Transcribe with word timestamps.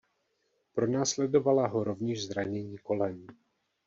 Pronásledovala 0.73 1.67
ho 1.67 1.83
rovněž 1.83 2.27
zranění 2.27 2.77
kolen. 2.77 3.25